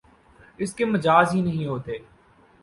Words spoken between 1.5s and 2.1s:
ہوتے